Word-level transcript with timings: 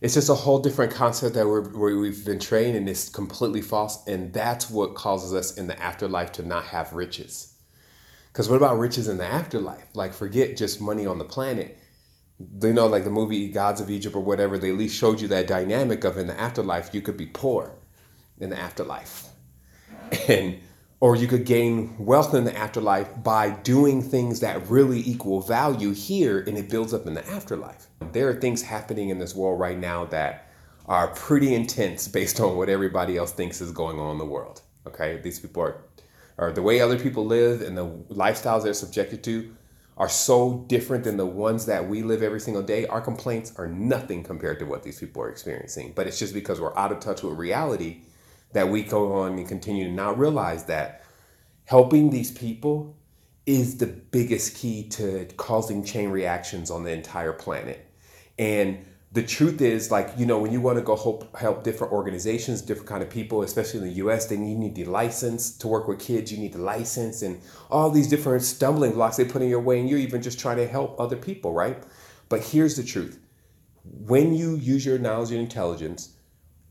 it's 0.00 0.14
just 0.14 0.28
a 0.28 0.34
whole 0.34 0.60
different 0.60 0.92
concept 0.92 1.34
that 1.34 1.46
we're, 1.46 1.98
we've 1.98 2.24
been 2.24 2.38
trained 2.38 2.76
and 2.76 2.88
it's 2.88 3.08
completely 3.08 3.62
false. 3.62 4.06
And 4.06 4.32
that's 4.32 4.70
what 4.70 4.94
causes 4.94 5.34
us 5.34 5.56
in 5.56 5.66
the 5.66 5.80
afterlife 5.80 6.32
to 6.32 6.42
not 6.42 6.66
have 6.66 6.92
riches. 6.92 7.54
Because 8.32 8.48
what 8.48 8.56
about 8.56 8.78
riches 8.78 9.08
in 9.08 9.18
the 9.18 9.26
afterlife? 9.26 9.84
Like, 9.94 10.12
forget 10.12 10.56
just 10.56 10.80
money 10.80 11.06
on 11.06 11.18
the 11.18 11.24
planet. 11.24 11.76
You 12.62 12.72
know, 12.72 12.86
like 12.86 13.02
the 13.02 13.10
movie 13.10 13.48
Gods 13.50 13.80
of 13.80 13.90
Egypt 13.90 14.14
or 14.14 14.22
whatever, 14.22 14.58
they 14.58 14.70
at 14.70 14.78
least 14.78 14.96
showed 14.96 15.20
you 15.20 15.26
that 15.28 15.48
dynamic 15.48 16.04
of 16.04 16.16
in 16.16 16.28
the 16.28 16.38
afterlife, 16.38 16.94
you 16.94 17.02
could 17.02 17.16
be 17.16 17.26
poor 17.26 17.74
in 18.38 18.50
the 18.50 18.58
afterlife. 18.58 19.24
And 20.28 20.60
or 21.00 21.14
you 21.14 21.28
could 21.28 21.44
gain 21.44 21.94
wealth 21.98 22.34
in 22.34 22.44
the 22.44 22.56
afterlife 22.56 23.08
by 23.22 23.50
doing 23.50 24.02
things 24.02 24.40
that 24.40 24.68
really 24.68 25.00
equal 25.00 25.40
value 25.40 25.92
here 25.92 26.40
and 26.40 26.58
it 26.58 26.68
builds 26.68 26.92
up 26.92 27.06
in 27.06 27.14
the 27.14 27.26
afterlife. 27.28 27.86
There 28.12 28.28
are 28.28 28.34
things 28.34 28.62
happening 28.62 29.10
in 29.10 29.18
this 29.18 29.34
world 29.34 29.60
right 29.60 29.78
now 29.78 30.06
that 30.06 30.50
are 30.86 31.08
pretty 31.08 31.54
intense 31.54 32.08
based 32.08 32.40
on 32.40 32.56
what 32.56 32.68
everybody 32.68 33.16
else 33.16 33.32
thinks 33.32 33.60
is 33.60 33.70
going 33.70 34.00
on 34.00 34.12
in 34.12 34.18
the 34.18 34.24
world. 34.24 34.62
Okay, 34.86 35.18
these 35.18 35.38
people 35.38 35.62
are, 35.62 35.84
or 36.36 36.50
the 36.50 36.62
way 36.62 36.80
other 36.80 36.98
people 36.98 37.26
live 37.26 37.60
and 37.60 37.76
the 37.76 37.86
lifestyles 38.10 38.64
they're 38.64 38.72
subjected 38.72 39.22
to 39.24 39.54
are 39.98 40.08
so 40.08 40.64
different 40.68 41.04
than 41.04 41.16
the 41.16 41.26
ones 41.26 41.66
that 41.66 41.88
we 41.88 42.02
live 42.02 42.22
every 42.22 42.40
single 42.40 42.62
day. 42.62 42.86
Our 42.86 43.00
complaints 43.00 43.52
are 43.56 43.66
nothing 43.66 44.22
compared 44.22 44.60
to 44.60 44.64
what 44.64 44.82
these 44.82 44.98
people 44.98 45.22
are 45.22 45.28
experiencing. 45.28 45.92
But 45.94 46.06
it's 46.06 46.18
just 46.18 46.32
because 46.32 46.60
we're 46.60 46.76
out 46.76 46.92
of 46.92 47.00
touch 47.00 47.22
with 47.22 47.36
reality 47.36 48.02
that 48.52 48.68
we 48.68 48.82
go 48.82 49.12
on 49.12 49.38
and 49.38 49.46
continue 49.46 49.84
to 49.84 49.92
not 49.92 50.18
realize 50.18 50.64
that 50.64 51.04
helping 51.64 52.10
these 52.10 52.30
people 52.30 52.96
is 53.46 53.78
the 53.78 53.86
biggest 53.86 54.56
key 54.56 54.88
to 54.88 55.26
causing 55.36 55.84
chain 55.84 56.10
reactions 56.10 56.70
on 56.70 56.84
the 56.84 56.90
entire 56.90 57.32
planet. 57.32 57.86
And 58.38 58.84
the 59.12 59.22
truth 59.22 59.60
is 59.62 59.90
like 59.90 60.12
you 60.18 60.26
know 60.26 60.38
when 60.38 60.52
you 60.52 60.60
want 60.60 60.76
to 60.76 60.84
go 60.84 60.94
help 60.94 61.34
help 61.36 61.64
different 61.64 61.92
organizations 61.92 62.60
different 62.60 62.88
kind 62.88 63.02
of 63.02 63.08
people 63.08 63.42
especially 63.42 63.80
in 63.80 63.94
the 63.94 64.02
us 64.02 64.26
then 64.26 64.46
you 64.46 64.56
need 64.56 64.74
the 64.74 64.84
license 64.84 65.56
to 65.56 65.66
work 65.66 65.88
with 65.88 65.98
kids 65.98 66.30
you 66.30 66.38
need 66.38 66.52
the 66.52 66.58
license 66.58 67.22
and 67.22 67.40
all 67.70 67.90
these 67.90 68.08
different 68.08 68.42
stumbling 68.42 68.92
blocks 68.92 69.16
they 69.16 69.24
put 69.24 69.40
in 69.40 69.48
your 69.48 69.60
way 69.60 69.80
and 69.80 69.88
you're 69.88 69.98
even 69.98 70.20
just 70.20 70.38
trying 70.38 70.58
to 70.58 70.66
help 70.66 70.98
other 71.00 71.16
people 71.16 71.52
right 71.52 71.82
but 72.28 72.42
here's 72.42 72.76
the 72.76 72.82
truth 72.82 73.18
when 73.82 74.34
you 74.34 74.56
use 74.56 74.84
your 74.84 74.98
knowledge 74.98 75.30
and 75.30 75.40
intelligence 75.40 76.14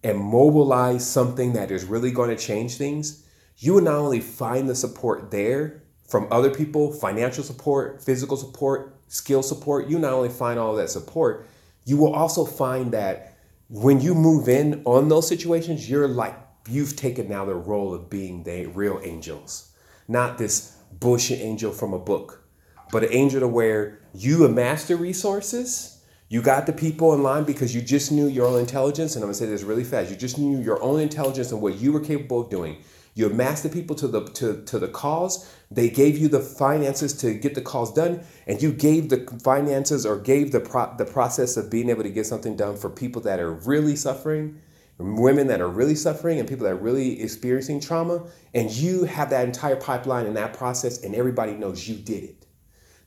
and 0.07 0.17
mobilize 0.17 1.05
something 1.05 1.51
that 1.53 1.69
is 1.69 1.83
really 1.83 2.11
going 2.11 2.29
to 2.29 2.37
change 2.37 2.77
things, 2.77 3.25
you 3.57 3.73
will 3.73 3.81
not 3.81 3.95
only 3.95 4.21
find 4.21 4.69
the 4.69 4.75
support 4.75 5.31
there 5.31 5.83
from 6.07 6.27
other 6.31 6.49
people, 6.49 6.93
financial 6.93 7.43
support, 7.43 8.01
physical 8.01 8.37
support, 8.37 8.95
skill 9.09 9.43
support, 9.43 9.87
you 9.87 9.99
not 9.99 10.13
only 10.13 10.29
find 10.29 10.57
all 10.57 10.75
that 10.75 10.89
support, 10.89 11.45
you 11.83 11.97
will 11.97 12.13
also 12.13 12.45
find 12.45 12.93
that 12.93 13.37
when 13.69 13.99
you 13.99 14.15
move 14.15 14.47
in 14.47 14.81
on 14.85 15.09
those 15.09 15.27
situations, 15.27 15.89
you're 15.89 16.07
like, 16.07 16.37
you've 16.69 16.95
taken 16.95 17.27
now 17.27 17.43
the 17.43 17.55
role 17.55 17.93
of 17.93 18.09
being 18.09 18.43
the 18.43 18.65
real 18.67 19.01
angels, 19.03 19.73
not 20.07 20.37
this 20.37 20.77
bullshit 20.99 21.41
angel 21.41 21.71
from 21.73 21.93
a 21.93 21.99
book, 21.99 22.47
but 22.93 23.03
an 23.03 23.11
angel 23.11 23.41
to 23.41 23.47
where 23.47 23.99
you 24.13 24.45
amass 24.45 24.87
the 24.87 24.95
resources 24.95 25.96
you 26.29 26.41
got 26.41 26.65
the 26.65 26.73
people 26.73 27.13
in 27.13 27.23
line 27.23 27.45
because 27.45 27.73
you 27.73 27.81
just 27.81 28.11
knew 28.11 28.27
your 28.27 28.47
own 28.47 28.59
intelligence, 28.59 29.15
and 29.15 29.23
I'm 29.23 29.27
gonna 29.27 29.35
say 29.35 29.45
this 29.45 29.63
really 29.63 29.85
fast. 29.85 30.09
You 30.09 30.17
just 30.17 30.37
knew 30.37 30.59
your 30.59 30.81
own 30.83 30.99
intelligence 30.99 31.53
and 31.53 31.61
what 31.61 31.77
you 31.77 31.93
were 31.93 32.01
capable 32.01 32.41
of 32.41 32.49
doing. 32.49 32.77
You 33.13 33.27
amassed 33.27 33.63
the 33.63 33.69
people 33.69 33.95
to 33.95 34.07
the 34.07 34.25
to, 34.25 34.61
to 34.65 34.77
the 34.77 34.89
cause. 34.89 35.49
They 35.71 35.89
gave 35.89 36.17
you 36.17 36.27
the 36.27 36.41
finances 36.41 37.13
to 37.21 37.33
get 37.33 37.55
the 37.55 37.61
cause 37.61 37.93
done, 37.93 38.25
and 38.45 38.61
you 38.61 38.73
gave 38.73 39.09
the 39.09 39.25
finances 39.41 40.05
or 40.05 40.17
gave 40.17 40.51
the 40.51 40.59
pro, 40.59 40.93
the 40.97 41.05
process 41.05 41.55
of 41.55 41.71
being 41.71 41.89
able 41.89 42.03
to 42.03 42.09
get 42.09 42.25
something 42.25 42.57
done 42.57 42.75
for 42.75 42.89
people 42.89 43.21
that 43.21 43.39
are 43.39 43.53
really 43.53 43.95
suffering, 43.95 44.59
women 44.97 45.47
that 45.47 45.61
are 45.61 45.69
really 45.69 45.95
suffering, 45.95 46.39
and 46.39 46.47
people 46.47 46.65
that 46.65 46.73
are 46.73 46.75
really 46.75 47.21
experiencing 47.21 47.79
trauma. 47.79 48.27
And 48.53 48.69
you 48.69 49.05
have 49.05 49.29
that 49.29 49.47
entire 49.47 49.77
pipeline 49.77 50.25
and 50.25 50.35
that 50.35 50.53
process, 50.53 51.05
and 51.05 51.15
everybody 51.15 51.53
knows 51.53 51.87
you 51.87 51.95
did 51.95 52.23
it. 52.25 52.36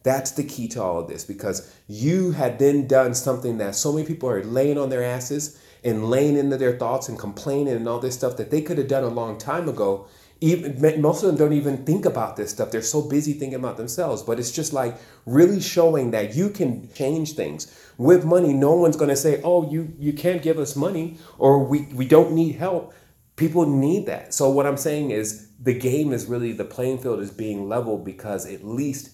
That's 0.03 0.31
the 0.31 0.44
key 0.44 0.69
to 0.69 0.83
all 0.83 1.00
of 1.00 1.09
this 1.09 1.25
because 1.25 1.75
you 1.87 2.33
had 2.33 2.59
then 2.59 2.87
done 2.87 3.15
something 3.15 3.59
that 3.59 3.75
so 3.75 3.93
many 3.93 4.06
people 4.06 4.31
are 4.31 4.43
laying 4.43 4.78
on 4.78 4.88
their 4.88 5.05
asses 5.05 5.61
and 5.84 6.09
laying 6.09 6.37
into 6.37 6.56
their 6.56 6.78
thoughts 6.78 7.09
and 7.09 7.19
complaining 7.19 7.75
and 7.75 7.88
all 7.88 8.00
this 8.00 8.15
stuff 8.15 8.37
that 8.37 8.50
they 8.50 8.62
could 8.62 8.78
have 8.78 8.89
done 8.89 9.05
a 9.05 9.09
long 9.09 9.37
time 9.39 9.69
ago. 9.69 10.06
Even 10.43 11.03
most 11.03 11.22
of 11.22 11.27
them 11.27 11.37
don't 11.37 11.53
even 11.53 11.84
think 11.84 12.06
about 12.06 12.37
this 12.37 12.50
stuff. 12.50 12.71
They're 12.71 12.81
so 12.81 13.03
busy 13.03 13.34
thinking 13.34 13.59
about 13.59 13.77
themselves. 13.77 14.22
But 14.22 14.39
it's 14.39 14.50
just 14.50 14.72
like 14.72 14.97
really 15.27 15.60
showing 15.60 16.12
that 16.12 16.34
you 16.34 16.49
can 16.49 16.91
change 16.94 17.34
things 17.34 17.71
with 17.99 18.25
money. 18.25 18.55
No 18.55 18.75
one's 18.75 18.97
going 18.97 19.10
to 19.10 19.16
say, 19.16 19.43
"Oh, 19.44 19.71
you 19.71 19.93
you 19.99 20.15
can't 20.15 20.41
give 20.41 20.59
us 20.59 20.77
money," 20.77 21.19
or 21.39 21.62
"We 21.62 21.89
we 21.94 22.06
don't 22.06 22.33
need 22.33 22.55
help." 22.55 22.94
People 23.37 23.66
need 23.66 24.06
that. 24.06 24.33
So 24.33 24.49
what 24.49 24.66
I'm 24.66 24.78
saying 24.78 25.10
is 25.10 25.49
the 25.62 25.75
game 25.75 26.10
is 26.10 26.25
really 26.25 26.53
the 26.53 26.65
playing 26.65 26.99
field 26.99 27.21
is 27.21 27.31
being 27.31 27.69
leveled 27.69 28.05
because 28.06 28.47
at 28.47 28.65
least 28.65 29.10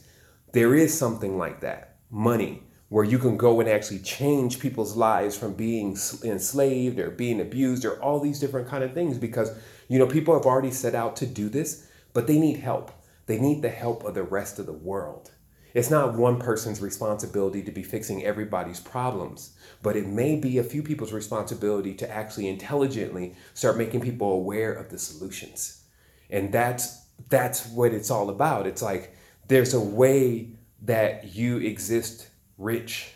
there 0.52 0.74
is 0.74 0.96
something 0.96 1.38
like 1.38 1.60
that. 1.60 1.96
Money 2.10 2.62
where 2.88 3.04
you 3.04 3.18
can 3.18 3.36
go 3.36 3.58
and 3.60 3.68
actually 3.68 3.98
change 3.98 4.60
people's 4.60 4.96
lives 4.96 5.36
from 5.36 5.52
being 5.54 5.96
enslaved 6.22 7.00
or 7.00 7.10
being 7.10 7.40
abused 7.40 7.84
or 7.84 8.00
all 8.00 8.20
these 8.20 8.38
different 8.38 8.68
kind 8.68 8.84
of 8.84 8.94
things 8.94 9.18
because 9.18 9.50
you 9.88 9.98
know 9.98 10.06
people 10.06 10.34
have 10.34 10.46
already 10.46 10.70
set 10.70 10.94
out 10.94 11.16
to 11.16 11.26
do 11.26 11.48
this 11.48 11.88
but 12.12 12.26
they 12.26 12.38
need 12.38 12.56
help. 12.58 12.92
They 13.26 13.38
need 13.38 13.60
the 13.60 13.68
help 13.68 14.04
of 14.04 14.14
the 14.14 14.22
rest 14.22 14.58
of 14.58 14.66
the 14.66 14.72
world. 14.72 15.32
It's 15.74 15.90
not 15.90 16.14
one 16.14 16.38
person's 16.38 16.80
responsibility 16.80 17.62
to 17.62 17.72
be 17.72 17.82
fixing 17.82 18.24
everybody's 18.24 18.80
problems 18.80 19.56
but 19.82 19.96
it 19.96 20.06
may 20.06 20.36
be 20.36 20.58
a 20.58 20.64
few 20.64 20.82
people's 20.82 21.12
responsibility 21.12 21.94
to 21.94 22.10
actually 22.10 22.48
intelligently 22.48 23.34
start 23.54 23.76
making 23.76 24.00
people 24.00 24.32
aware 24.32 24.72
of 24.72 24.88
the 24.90 24.98
solutions. 24.98 25.82
And 26.30 26.52
that's 26.52 27.04
that's 27.28 27.66
what 27.68 27.92
it's 27.92 28.10
all 28.10 28.30
about. 28.30 28.66
It's 28.66 28.82
like 28.82 29.15
there's 29.48 29.74
a 29.74 29.80
way 29.80 30.50
that 30.82 31.34
you 31.34 31.58
exist 31.58 32.28
rich 32.58 33.12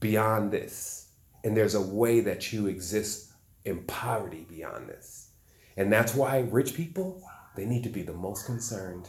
beyond 0.00 0.50
this. 0.50 1.08
And 1.44 1.56
there's 1.56 1.74
a 1.74 1.80
way 1.80 2.20
that 2.20 2.52
you 2.52 2.66
exist 2.66 3.32
in 3.64 3.82
poverty 3.84 4.46
beyond 4.48 4.88
this. 4.88 5.30
And 5.76 5.92
that's 5.92 6.14
why 6.14 6.40
rich 6.50 6.74
people, 6.74 7.22
they 7.56 7.64
need 7.64 7.82
to 7.84 7.88
be 7.88 8.02
the 8.02 8.12
most 8.12 8.46
concerned. 8.46 9.08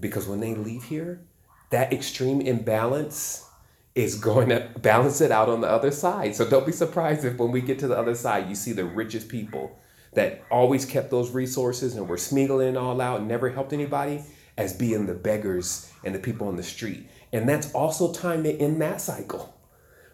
Because 0.00 0.26
when 0.26 0.40
they 0.40 0.54
leave 0.54 0.84
here, 0.84 1.22
that 1.70 1.92
extreme 1.92 2.40
imbalance 2.40 3.46
is 3.94 4.16
going 4.16 4.48
to 4.48 4.70
balance 4.78 5.20
it 5.20 5.30
out 5.30 5.48
on 5.48 5.60
the 5.60 5.68
other 5.68 5.90
side. 5.90 6.34
So 6.34 6.48
don't 6.48 6.66
be 6.66 6.72
surprised 6.72 7.24
if 7.24 7.36
when 7.36 7.52
we 7.52 7.60
get 7.60 7.78
to 7.80 7.88
the 7.88 7.98
other 7.98 8.14
side, 8.14 8.48
you 8.48 8.54
see 8.54 8.72
the 8.72 8.84
richest 8.84 9.28
people 9.28 9.78
that 10.14 10.44
always 10.50 10.84
kept 10.84 11.10
those 11.10 11.30
resources 11.30 11.96
and 11.96 12.08
were 12.08 12.18
smuggling 12.18 12.76
all 12.76 13.00
out 13.00 13.20
and 13.20 13.28
never 13.28 13.50
helped 13.50 13.72
anybody 13.72 14.22
as 14.56 14.72
being 14.72 15.06
the 15.06 15.14
beggars 15.14 15.90
and 16.04 16.14
the 16.14 16.18
people 16.18 16.48
on 16.48 16.56
the 16.56 16.62
street. 16.62 17.08
And 17.32 17.48
that's 17.48 17.72
also 17.72 18.12
time 18.12 18.42
to 18.44 18.54
end 18.54 18.80
that 18.82 19.00
cycle, 19.00 19.58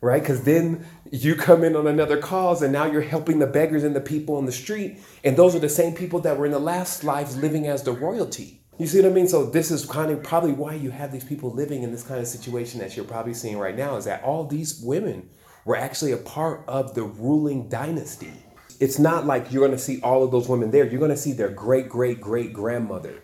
right? 0.00 0.22
Because 0.22 0.44
then 0.44 0.86
you 1.10 1.34
come 1.34 1.64
in 1.64 1.74
on 1.74 1.86
another 1.86 2.18
cause 2.18 2.62
and 2.62 2.72
now 2.72 2.86
you're 2.86 3.02
helping 3.02 3.40
the 3.40 3.46
beggars 3.46 3.84
and 3.84 3.96
the 3.96 4.00
people 4.00 4.36
on 4.36 4.46
the 4.46 4.52
street. 4.52 4.98
And 5.24 5.36
those 5.36 5.54
are 5.54 5.60
the 5.60 5.68
same 5.68 5.94
people 5.94 6.20
that 6.20 6.38
were 6.38 6.46
in 6.46 6.52
the 6.52 6.58
last 6.58 7.02
lives 7.02 7.36
living 7.36 7.66
as 7.66 7.82
the 7.82 7.92
royalty. 7.92 8.62
You 8.78 8.86
see 8.86 9.02
what 9.02 9.10
I 9.10 9.14
mean? 9.14 9.26
So 9.26 9.44
this 9.44 9.72
is 9.72 9.84
kind 9.84 10.12
of 10.12 10.22
probably 10.22 10.52
why 10.52 10.74
you 10.74 10.90
have 10.90 11.10
these 11.10 11.24
people 11.24 11.50
living 11.50 11.82
in 11.82 11.90
this 11.90 12.04
kind 12.04 12.20
of 12.20 12.28
situation 12.28 12.78
that 12.78 12.94
you're 12.94 13.04
probably 13.04 13.34
seeing 13.34 13.58
right 13.58 13.76
now 13.76 13.96
is 13.96 14.04
that 14.04 14.22
all 14.22 14.44
these 14.44 14.80
women 14.80 15.28
were 15.64 15.76
actually 15.76 16.12
a 16.12 16.18
part 16.18 16.62
of 16.68 16.94
the 16.94 17.02
ruling 17.02 17.68
dynasty. 17.68 18.32
It's 18.78 19.00
not 19.00 19.26
like 19.26 19.50
you're 19.50 19.66
going 19.66 19.76
to 19.76 19.82
see 19.82 20.00
all 20.02 20.22
of 20.22 20.30
those 20.30 20.48
women 20.48 20.70
there. 20.70 20.86
You're 20.86 21.00
going 21.00 21.10
to 21.10 21.16
see 21.16 21.32
their 21.32 21.48
great 21.48 21.88
great 21.88 22.20
great 22.20 22.52
grandmother 22.52 23.20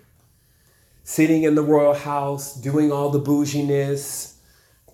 sitting 1.04 1.44
in 1.44 1.54
the 1.54 1.62
royal 1.62 1.94
house, 1.94 2.54
doing 2.54 2.90
all 2.90 3.10
the 3.10 3.18
bouginess, 3.18 4.40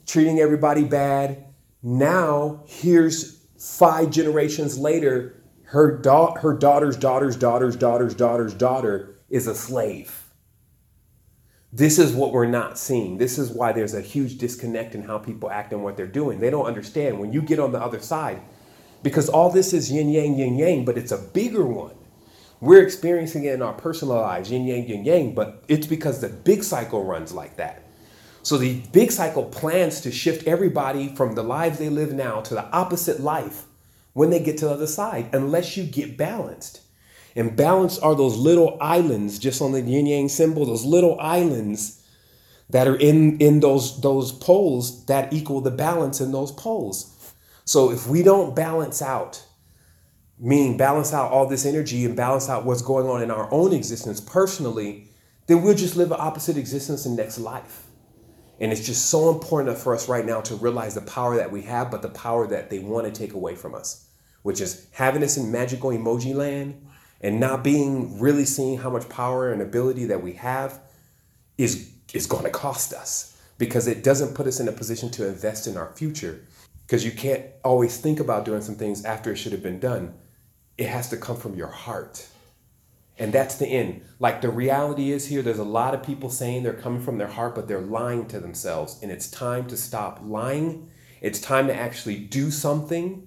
treating 0.06 0.41
everybody 0.41 0.84
bad. 0.84 1.44
Now, 1.82 2.65
here's 2.66 3.47
five 3.59 4.10
generations 4.10 4.76
later, 4.76 5.43
her, 5.67 5.96
da- 5.96 6.35
her 6.35 6.52
daughter's 6.52 6.96
daughter's 6.96 7.37
daughter's 7.37 7.76
daughter's 7.76 8.14
daughter's 8.14 8.55
daughter 8.55 9.20
is 9.31 9.46
a 9.46 9.55
slave. 9.55 10.25
This 11.73 12.00
is 12.00 12.12
what 12.12 12.32
we're 12.32 12.46
not 12.46 12.76
seeing. 12.76 13.19
This 13.19 13.38
is 13.38 13.52
why 13.52 13.70
there's 13.70 13.94
a 13.94 14.00
huge 14.00 14.38
disconnect 14.38 14.96
in 14.96 15.05
how 15.05 15.19
people 15.19 15.49
act 15.49 15.73
and 15.73 15.85
what 15.85 15.96
they're 15.96 16.08
doing. 16.08 16.40
They 16.40 16.50
don't 16.50 16.67
understand 16.67 17.20
when 17.20 17.32
you 17.32 17.40
get 17.40 17.61
on 17.61 17.70
the 17.70 17.81
other 17.81 18.00
side, 18.00 18.43
because 19.05 19.29
all 19.29 19.50
this 19.50 19.73
is 19.73 19.93
yin 19.93 20.08
yang, 20.08 20.37
yin 20.37 20.58
yang, 20.58 20.85
but 20.85 20.99
it's 20.99 21.12
a 21.12 21.19
bigger 21.19 21.64
one. 21.64 21.94
We're 22.61 22.83
experiencing 22.83 23.45
it 23.45 23.55
in 23.55 23.62
our 23.62 23.73
personal 23.73 24.17
lives, 24.17 24.51
yin 24.51 24.67
yang, 24.67 24.87
yin 24.87 25.05
yang, 25.05 25.35
but 25.35 25.65
it's 25.67 25.87
because 25.87 26.21
the 26.21 26.29
big 26.29 26.62
cycle 26.62 27.05
runs 27.05 27.33
like 27.33 27.57
that. 27.57 27.85
So 28.43 28.59
the 28.59 28.83
big 28.93 29.11
cycle 29.11 29.45
plans 29.45 30.01
to 30.03 30.12
shift 30.12 30.47
everybody 30.47 31.15
from 31.15 31.35
the 31.35 31.43
lives 31.43 31.79
they 31.79 31.89
live 31.89 32.12
now 32.12 32.41
to 32.43 32.55
the 32.55 32.65
opposite 32.71 33.21
life 33.21 33.65
when 34.12 34.31
they 34.31 34.41
get 34.41 34.59
to 34.59 34.67
the 34.67 34.73
other 34.73 34.87
side, 34.87 35.31
unless 35.33 35.77
you 35.77 35.85
get 35.85 36.19
balanced. 36.19 36.83
And 37.37 37.57
balanced 37.57 38.03
are 38.03 38.15
those 38.15 38.37
little 38.37 38.77
islands 38.81 39.39
just 39.39 39.62
on 39.62 39.73
the 39.73 39.81
yin 39.81 40.07
yang 40.07 40.29
symbol, 40.29 40.67
those 40.67 40.85
little 40.85 41.19
islands 41.21 42.05
that 42.71 42.87
are 42.87 42.97
in, 42.97 43.39
in 43.39 43.61
those, 43.61 44.01
those 44.01 44.33
poles 44.33 45.07
that 45.07 45.33
equal 45.33 45.61
the 45.61 45.71
balance 45.71 46.21
in 46.21 46.33
those 46.33 46.53
poles. 46.53 47.35
So 47.65 47.91
if 47.91 48.07
we 48.07 48.23
don't 48.23 48.55
balance 48.55 49.01
out, 49.01 49.45
meaning 50.40 50.78
balance 50.78 51.12
out 51.12 51.31
all 51.31 51.46
this 51.46 51.66
energy 51.66 52.06
and 52.06 52.16
balance 52.16 52.48
out 52.48 52.64
what's 52.64 52.81
going 52.81 53.06
on 53.06 53.22
in 53.22 53.31
our 53.31 53.52
own 53.52 53.75
existence 53.75 54.20
personally, 54.20 55.08
then 55.46 55.62
we'll 55.62 55.75
just 55.75 55.96
live 55.96 56.10
an 56.10 56.16
opposite 56.19 56.56
existence 56.56 57.04
in 57.04 57.14
next 57.14 57.38
life. 57.38 57.87
And 58.58 58.72
it's 58.72 58.84
just 58.84 59.06
so 59.06 59.31
important 59.31 59.76
for 59.76 59.94
us 59.94 60.08
right 60.08 60.25
now 60.25 60.40
to 60.42 60.54
realize 60.54 60.94
the 60.94 61.02
power 61.02 61.37
that 61.37 61.50
we 61.50 61.62
have, 61.62 61.90
but 61.90 62.02
the 62.02 62.08
power 62.08 62.46
that 62.46 62.70
they 62.70 62.78
want 62.78 63.06
to 63.06 63.12
take 63.12 63.34
away 63.34 63.54
from 63.54 63.75
us, 63.75 64.08
which 64.42 64.60
is 64.60 64.87
having 64.92 65.22
us 65.22 65.37
in 65.37 65.52
magical 65.52 65.90
emoji 65.90 66.34
land 66.34 66.87
and 67.20 67.38
not 67.38 67.62
being 67.62 68.19
really 68.19 68.44
seeing 68.44 68.78
how 68.78 68.90
much 68.90 69.08
power 69.08 69.52
and 69.52 69.60
ability 69.60 70.06
that 70.06 70.22
we 70.22 70.32
have 70.32 70.81
is 71.58 71.92
is 72.12 72.26
going 72.26 72.44
to 72.44 72.50
cost 72.50 72.92
us 72.92 73.40
because 73.56 73.87
it 73.87 74.02
doesn't 74.02 74.34
put 74.34 74.46
us 74.46 74.58
in 74.58 74.66
a 74.66 74.72
position 74.72 75.10
to 75.10 75.28
invest 75.28 75.66
in 75.66 75.76
our 75.76 75.92
future 75.94 76.44
because 76.87 77.04
you 77.04 77.12
can't 77.12 77.44
always 77.62 77.98
think 77.98 78.19
about 78.19 78.44
doing 78.44 78.62
some 78.62 78.75
things 78.75 79.04
after 79.04 79.31
it 79.31 79.37
should 79.37 79.52
have 79.52 79.62
been 79.62 79.78
done 79.78 80.12
it 80.81 80.88
has 80.88 81.09
to 81.11 81.17
come 81.17 81.37
from 81.37 81.55
your 81.55 81.69
heart 81.69 82.27
and 83.19 83.32
that's 83.32 83.56
the 83.56 83.67
end 83.67 84.03
like 84.19 84.41
the 84.41 84.50
reality 84.50 85.12
is 85.12 85.27
here 85.27 85.43
there's 85.43 85.59
a 85.59 85.65
lot 85.65 85.94
of 85.94 86.03
people 86.03 86.31
saying 86.31 86.62
they're 86.62 86.73
coming 86.73 87.03
from 87.03 87.19
their 87.19 87.29
heart 87.29 87.55
but 87.55 87.69
they're 87.69 87.81
lying 87.81 88.27
to 88.27 88.41
themselves 88.41 88.99
and 89.03 89.12
it's 89.12 89.31
time 89.31 89.67
to 89.67 89.77
stop 89.77 90.21
lying 90.25 90.91
it's 91.21 91.41
time 91.41 91.67
to 91.67 91.75
actually 91.75 92.17
do 92.17 92.50
something 92.50 93.27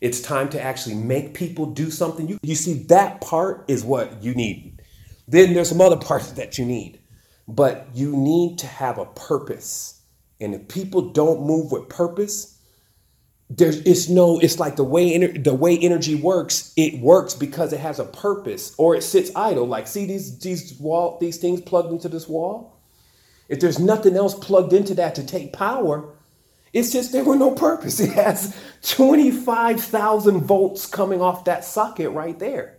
it's 0.00 0.20
time 0.20 0.48
to 0.50 0.60
actually 0.60 0.94
make 0.94 1.34
people 1.34 1.66
do 1.66 1.90
something. 1.90 2.28
You, 2.28 2.38
you 2.42 2.54
see, 2.54 2.84
that 2.84 3.20
part 3.20 3.64
is 3.68 3.84
what 3.84 4.22
you 4.22 4.34
need. 4.34 4.80
Then 5.26 5.54
there's 5.54 5.68
some 5.68 5.80
other 5.80 5.96
parts 5.96 6.32
that 6.32 6.58
you 6.58 6.64
need. 6.64 7.00
But 7.48 7.88
you 7.94 8.16
need 8.16 8.58
to 8.58 8.66
have 8.66 8.98
a 8.98 9.06
purpose. 9.06 10.02
And 10.40 10.54
if 10.54 10.68
people 10.68 11.10
don't 11.10 11.46
move 11.46 11.72
with 11.72 11.88
purpose, 11.88 12.57
there's 13.50 13.78
it's 13.80 14.08
no 14.08 14.38
it's 14.40 14.58
like 14.58 14.76
the 14.76 14.84
way 14.84 15.18
ener- 15.18 15.42
the 15.42 15.54
way 15.54 15.78
energy 15.78 16.14
works 16.14 16.72
it 16.76 17.00
works 17.00 17.34
because 17.34 17.72
it 17.72 17.80
has 17.80 17.98
a 17.98 18.04
purpose 18.04 18.74
or 18.78 18.94
it 18.94 19.02
sits 19.02 19.30
idle 19.36 19.66
like 19.66 19.86
see 19.86 20.06
these 20.06 20.38
these 20.40 20.78
wall 20.78 21.18
these 21.20 21.38
things 21.38 21.60
plugged 21.62 21.90
into 21.92 22.08
this 22.08 22.28
wall 22.28 22.78
if 23.48 23.60
there's 23.60 23.78
nothing 23.78 24.16
else 24.16 24.34
plugged 24.34 24.72
into 24.74 24.94
that 24.94 25.14
to 25.14 25.24
take 25.26 25.52
power 25.52 26.14
it's 26.72 26.92
just 26.92 27.12
there 27.12 27.24
were 27.24 27.36
no 27.36 27.52
purpose. 27.52 28.00
It 28.08 28.12
has 28.12 28.56
25,000 28.82 30.40
volts 30.42 30.86
coming 30.86 31.20
off 31.20 31.44
that 31.44 31.64
socket 31.64 32.10
right 32.10 32.38
there. 32.38 32.78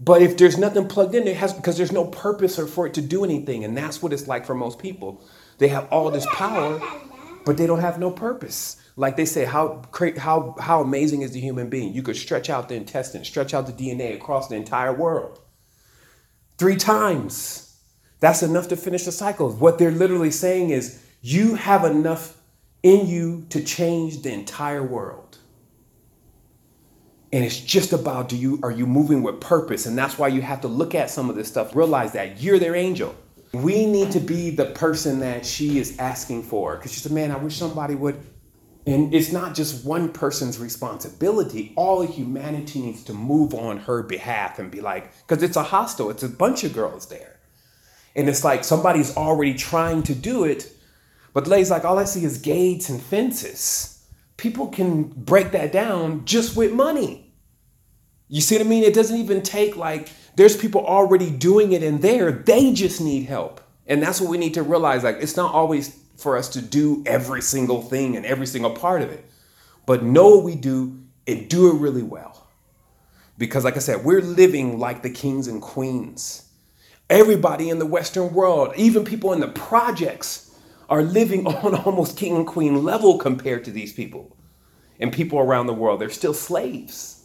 But 0.00 0.22
if 0.22 0.36
there's 0.36 0.58
nothing 0.58 0.88
plugged 0.88 1.14
in, 1.14 1.26
it 1.26 1.36
has 1.36 1.52
because 1.52 1.76
there's 1.76 1.92
no 1.92 2.04
purpose 2.04 2.58
or 2.58 2.66
for 2.66 2.86
it 2.86 2.94
to 2.94 3.02
do 3.02 3.24
anything. 3.24 3.64
And 3.64 3.76
that's 3.76 4.02
what 4.02 4.12
it's 4.12 4.28
like 4.28 4.46
for 4.46 4.54
most 4.54 4.78
people. 4.78 5.22
They 5.58 5.68
have 5.68 5.88
all 5.90 6.10
this 6.10 6.26
power, 6.32 6.80
but 7.48 7.56
they 7.56 7.66
don't 7.66 7.80
have 7.80 7.98
no 7.98 8.10
purpose. 8.10 8.76
Like 8.94 9.16
they 9.16 9.24
say, 9.24 9.46
how 9.46 9.82
how 10.18 10.54
how 10.60 10.82
amazing 10.82 11.22
is 11.22 11.32
the 11.32 11.40
human 11.40 11.70
being? 11.70 11.94
You 11.94 12.02
could 12.02 12.16
stretch 12.16 12.50
out 12.50 12.68
the 12.68 12.74
intestine, 12.74 13.24
stretch 13.24 13.54
out 13.54 13.66
the 13.66 13.72
DNA 13.72 14.14
across 14.14 14.48
the 14.48 14.54
entire 14.54 14.92
world. 14.92 15.40
Three 16.58 16.76
times. 16.76 17.74
That's 18.20 18.42
enough 18.42 18.68
to 18.68 18.76
finish 18.76 19.04
the 19.04 19.12
cycle. 19.12 19.50
What 19.50 19.78
they're 19.78 19.90
literally 19.90 20.30
saying 20.30 20.68
is 20.68 21.02
you 21.22 21.54
have 21.54 21.86
enough 21.86 22.36
in 22.82 23.06
you 23.06 23.46
to 23.48 23.64
change 23.64 24.20
the 24.20 24.32
entire 24.34 24.82
world. 24.82 25.38
And 27.32 27.46
it's 27.46 27.58
just 27.58 27.94
about 27.94 28.28
do 28.28 28.36
you 28.36 28.60
are 28.62 28.72
you 28.72 28.86
moving 28.86 29.22
with 29.22 29.40
purpose? 29.40 29.86
And 29.86 29.96
that's 29.96 30.18
why 30.18 30.28
you 30.28 30.42
have 30.42 30.60
to 30.60 30.68
look 30.68 30.94
at 30.94 31.08
some 31.08 31.30
of 31.30 31.36
this 31.36 31.48
stuff, 31.48 31.74
realize 31.74 32.12
that 32.12 32.42
you're 32.42 32.58
their 32.58 32.76
angel. 32.76 33.14
We 33.52 33.86
need 33.86 34.12
to 34.12 34.20
be 34.20 34.50
the 34.50 34.66
person 34.66 35.20
that 35.20 35.46
she 35.46 35.78
is 35.78 35.98
asking 35.98 36.42
for. 36.44 36.76
Because 36.76 36.92
she 36.92 37.00
said, 37.00 37.12
Man, 37.12 37.30
I 37.30 37.36
wish 37.36 37.56
somebody 37.56 37.94
would. 37.94 38.18
And 38.86 39.14
it's 39.14 39.32
not 39.32 39.54
just 39.54 39.84
one 39.84 40.12
person's 40.12 40.58
responsibility. 40.58 41.72
All 41.76 42.06
humanity 42.06 42.80
needs 42.80 43.04
to 43.04 43.12
move 43.12 43.52
on 43.54 43.78
her 43.80 44.02
behalf 44.02 44.58
and 44.58 44.70
be 44.70 44.80
like, 44.80 45.12
because 45.26 45.42
it's 45.42 45.56
a 45.56 45.62
hostel, 45.62 46.08
it's 46.08 46.22
a 46.22 46.28
bunch 46.28 46.64
of 46.64 46.72
girls 46.72 47.06
there. 47.08 47.38
And 48.16 48.30
it's 48.30 48.44
like 48.44 48.64
somebody's 48.64 49.14
already 49.14 49.52
trying 49.52 50.04
to 50.04 50.14
do 50.14 50.44
it, 50.44 50.72
but 51.34 51.46
Lay's 51.46 51.70
like, 51.70 51.84
all 51.84 51.98
I 51.98 52.04
see 52.04 52.24
is 52.24 52.38
gates 52.38 52.88
and 52.88 53.00
fences. 53.00 54.06
People 54.38 54.68
can 54.68 55.04
break 55.04 55.50
that 55.50 55.70
down 55.70 56.24
just 56.24 56.56
with 56.56 56.72
money. 56.72 57.34
You 58.28 58.40
see 58.40 58.56
what 58.56 58.66
I 58.66 58.68
mean? 58.68 58.84
It 58.84 58.94
doesn't 58.94 59.16
even 59.16 59.42
take 59.42 59.76
like, 59.76 60.08
there's 60.38 60.56
people 60.56 60.86
already 60.86 61.30
doing 61.30 61.72
it 61.72 61.82
in 61.82 61.98
there. 61.98 62.30
They 62.30 62.72
just 62.72 63.00
need 63.00 63.24
help. 63.24 63.60
And 63.88 64.00
that's 64.00 64.20
what 64.20 64.30
we 64.30 64.38
need 64.38 64.54
to 64.54 64.62
realize. 64.62 65.02
Like, 65.02 65.16
it's 65.20 65.36
not 65.36 65.52
always 65.52 65.98
for 66.16 66.36
us 66.36 66.48
to 66.50 66.62
do 66.62 67.02
every 67.06 67.42
single 67.42 67.82
thing 67.82 68.16
and 68.16 68.24
every 68.24 68.46
single 68.46 68.70
part 68.70 69.02
of 69.02 69.10
it, 69.10 69.24
but 69.84 70.04
know 70.04 70.36
what 70.36 70.44
we 70.44 70.54
do 70.54 71.02
and 71.26 71.48
do 71.48 71.70
it 71.70 71.80
really 71.80 72.04
well. 72.04 72.46
Because, 73.36 73.64
like 73.64 73.74
I 73.74 73.80
said, 73.80 74.04
we're 74.04 74.22
living 74.22 74.78
like 74.78 75.02
the 75.02 75.10
kings 75.10 75.48
and 75.48 75.60
queens. 75.60 76.48
Everybody 77.10 77.68
in 77.68 77.80
the 77.80 77.86
Western 77.86 78.32
world, 78.32 78.74
even 78.76 79.04
people 79.04 79.32
in 79.32 79.40
the 79.40 79.48
projects, 79.48 80.56
are 80.88 81.02
living 81.02 81.46
on 81.48 81.74
almost 81.74 82.16
king 82.16 82.36
and 82.36 82.46
queen 82.46 82.84
level 82.84 83.18
compared 83.18 83.64
to 83.64 83.72
these 83.72 83.92
people 83.92 84.36
and 85.00 85.12
people 85.12 85.40
around 85.40 85.66
the 85.66 85.74
world. 85.74 86.00
They're 86.00 86.10
still 86.10 86.34
slaves. 86.34 87.17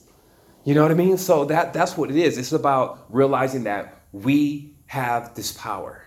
You 0.64 0.74
know 0.76 0.82
what 0.82 0.92
I 0.92 0.96
mean? 0.96 1.18
So 1.18 1.46
that 1.46 1.74
that's 1.74 1.98
what 1.98 2.10
it 2.10 2.16
is. 2.16 2.38
It's 2.38 2.54
about 2.54 3.06
realizing 3.10 3.64
that 3.66 4.02
we 4.12 4.76
have 4.86 5.36
this 5.36 5.52
power. 5.52 6.02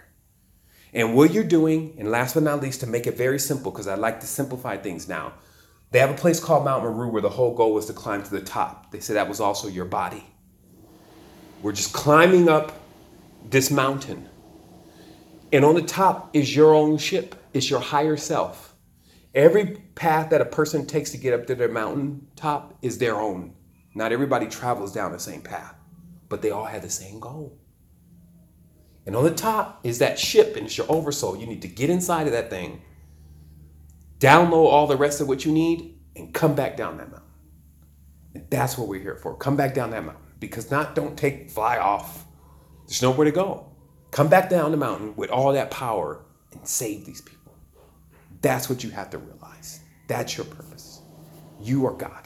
And 0.95 1.15
what 1.15 1.33
you're 1.33 1.45
doing, 1.45 1.95
and 1.99 2.11
last 2.11 2.35
but 2.35 2.43
not 2.43 2.63
least, 2.63 2.81
to 2.81 2.87
make 2.87 3.07
it 3.07 3.17
very 3.19 3.39
simple, 3.39 3.71
because 3.71 3.87
I 3.87 3.97
like 3.97 4.21
to 4.21 4.27
simplify 4.27 4.79
things 4.79 5.09
now, 5.09 5.35
they 5.91 5.99
have 5.99 6.11
a 6.11 6.15
place 6.15 6.41
called 6.41 6.65
Mount 6.65 6.85
Meru 6.85 7.09
where 7.09 7.21
the 7.21 7.29
whole 7.29 7.55
goal 7.55 7.75
was 7.75 7.87
to 7.87 7.93
climb 7.93 8.23
to 8.23 8.31
the 8.31 8.41
top. 8.41 8.91
They 8.93 9.01
say 9.01 9.15
that 9.15 9.29
was 9.29 9.41
also 9.41 9.69
your 9.69 9.85
body. 9.85 10.25
We're 11.63 11.73
just 11.73 11.93
climbing 11.93 12.49
up 12.49 12.73
this 13.49 13.71
mountain. 13.71 14.29
And 15.53 15.65
on 15.65 15.75
the 15.75 15.83
top 15.83 16.31
is 16.35 16.55
your 16.55 16.75
own 16.75 16.99
ship. 16.99 17.35
It's 17.53 17.69
your 17.69 17.81
higher 17.81 18.17
self. 18.17 18.75
Every 19.35 19.77
path 19.95 20.31
that 20.31 20.41
a 20.41 20.47
person 20.47 20.87
takes 20.87 21.11
to 21.11 21.19
get 21.19 21.35
up 21.35 21.47
to 21.47 21.55
their 21.55 21.69
mountain 21.69 22.29
top 22.37 22.79
is 22.83 22.99
their 22.99 23.17
own. 23.17 23.56
Not 23.97 24.13
everybody 24.13 24.47
travels 24.47 24.93
down 24.93 25.13
the 25.13 25.19
same 25.19 25.41
path, 25.41 25.75
but 26.29 26.43
they 26.43 26.51
all 26.51 26.67
have 26.67 26.83
the 26.83 26.91
same 26.91 27.19
goal. 27.19 27.59
And 29.07 29.17
on 29.17 29.25
the 29.25 29.31
top 29.31 29.81
is 29.85 30.01
that 30.01 30.19
ship, 30.19 30.55
and 30.55 30.67
it's 30.67 30.77
your 30.77 30.87
oversoul. 30.91 31.35
You 31.35 31.47
need 31.47 31.63
to 31.63 31.69
get 31.69 31.89
inside 31.89 32.27
of 32.27 32.35
that 32.35 32.51
thing, 32.51 32.83
download 34.19 34.67
all 34.67 34.87
the 34.87 34.99
rest 34.99 35.23
of 35.23 35.29
what 35.29 35.47
you 35.47 35.53
need, 35.53 35.99
and 36.15 36.35
come 36.35 36.55
back 36.55 36.77
down 36.77 36.99
that 36.99 37.11
mountain. 37.11 37.31
And 38.35 38.51
that's 38.51 38.77
what 38.77 38.87
we're 38.87 39.01
here 39.01 39.17
for. 39.17 39.35
Come 39.35 39.57
back 39.57 39.73
down 39.73 39.91
that 39.93 40.05
mountain. 40.05 40.23
Because 40.41 40.71
not 40.71 40.95
don't 40.95 41.17
take 41.17 41.51
fly 41.51 41.79
off. 41.79 42.27
There's 42.87 43.01
nowhere 43.01 43.25
to 43.25 43.33
go. 43.33 43.73
Come 44.11 44.29
back 44.29 44.51
down 44.51 44.73
the 44.73 44.77
mountain 44.77 45.17
with 45.17 45.31
all 45.31 45.55
that 45.55 45.71
power 45.71 46.23
and 46.53 46.69
save 46.69 47.07
these 47.07 47.23
people. 47.23 47.55
That's 48.43 48.69
what 48.69 48.85
you 48.85 48.91
have 48.91 49.09
to 49.11 49.19
realize. 49.19 49.81
That's 50.07 50.37
your 50.37 50.45
purpose. 50.45 51.01
You 51.63 51.87
are 51.87 51.95
God. 51.95 52.26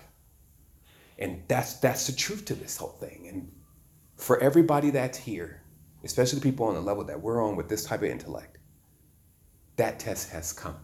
And 1.21 1.43
that's 1.49 1.75
that's 1.75 2.07
the 2.07 2.13
truth 2.13 2.47
to 2.47 2.55
this 2.55 2.79
whole 2.79 2.97
thing. 2.99 3.29
And 3.29 3.53
for 4.17 4.43
everybody 4.43 4.91
that's 4.91 5.19
here, 5.19 5.63
especially 6.03 6.39
the 6.41 6.45
people 6.45 6.67
on 6.67 6.75
the 6.75 6.81
level 6.81 7.05
that 7.05 7.21
we're 7.21 7.45
on 7.45 7.57
with 7.57 7.69
this 7.69 7.85
type 7.85 8.03
of 8.03 8.09
intellect, 8.09 8.59
that 9.77 9.99
test 9.99 10.31
has 10.31 10.53
come. 10.53 10.77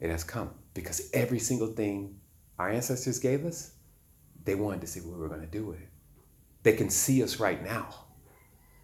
It 0.00 0.10
has 0.10 0.24
come 0.24 0.50
because 0.74 1.10
every 1.12 1.38
single 1.38 1.68
thing 1.68 2.18
our 2.58 2.70
ancestors 2.70 3.18
gave 3.18 3.44
us, 3.44 3.72
they 4.44 4.54
wanted 4.54 4.80
to 4.80 4.86
see 4.86 5.00
what 5.00 5.14
we 5.14 5.20
were 5.20 5.28
going 5.28 5.40
to 5.40 5.46
do 5.46 5.66
with 5.66 5.80
it. 5.80 5.88
They 6.62 6.72
can 6.72 6.90
see 6.90 7.22
us 7.22 7.38
right 7.38 7.62
now. 7.62 8.06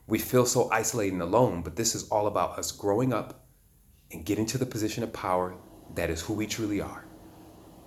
We 0.06 0.18
feel 0.18 0.44
so 0.44 0.70
isolated 0.70 1.14
and 1.14 1.22
alone, 1.22 1.62
but 1.62 1.76
this 1.76 1.94
is 1.94 2.08
all 2.08 2.26
about 2.26 2.58
us 2.58 2.70
growing 2.70 3.12
up 3.12 3.46
and 4.12 4.24
getting 4.24 4.46
to 4.46 4.58
the 4.58 4.66
position 4.66 5.02
of 5.02 5.12
power 5.12 5.56
that 5.94 6.10
is 6.10 6.20
who 6.20 6.34
we 6.34 6.46
truly 6.46 6.80
are. 6.80 7.06